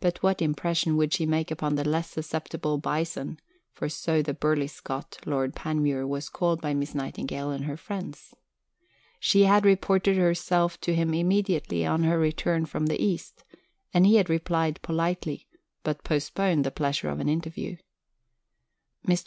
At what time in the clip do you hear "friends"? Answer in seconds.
7.76-8.34